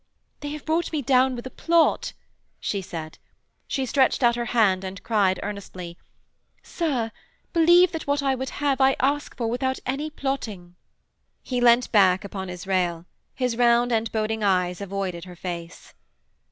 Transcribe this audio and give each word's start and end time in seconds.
'They 0.39 0.49
have 0.49 0.65
brought 0.65 0.91
me 0.91 0.99
down 1.03 1.35
with 1.35 1.45
a 1.45 1.51
plot,' 1.51 2.13
she 2.59 2.81
said. 2.81 3.19
She 3.67 3.85
stretched 3.85 4.23
out 4.23 4.35
her 4.35 4.45
hand 4.45 4.83
and 4.83 5.03
cried 5.03 5.39
earnestly: 5.43 5.95
'Sir, 6.63 7.11
believe 7.53 7.91
that 7.91 8.07
what 8.07 8.23
I 8.23 8.33
would 8.33 8.49
have 8.49 8.81
I 8.81 8.95
ask 8.99 9.37
for 9.37 9.45
without 9.45 9.77
any 9.85 10.09
plotting.' 10.09 10.75
He 11.43 11.61
leant 11.61 11.91
back 11.91 12.23
upon 12.23 12.47
his 12.47 12.65
rail. 12.65 13.05
His 13.35 13.55
round 13.55 13.91
and 13.91 14.11
boding 14.11 14.41
eyes 14.43 14.81
avoided 14.81 15.25
her 15.25 15.35
face. 15.35 15.93